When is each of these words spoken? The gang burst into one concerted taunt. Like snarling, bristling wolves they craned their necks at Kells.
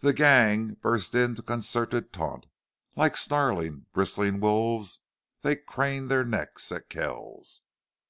The 0.00 0.12
gang 0.12 0.74
burst 0.82 1.14
into 1.14 1.40
one 1.40 1.46
concerted 1.46 2.12
taunt. 2.12 2.44
Like 2.96 3.16
snarling, 3.16 3.86
bristling 3.94 4.38
wolves 4.40 5.00
they 5.40 5.56
craned 5.56 6.10
their 6.10 6.22
necks 6.22 6.70
at 6.70 6.90
Kells. 6.90 7.62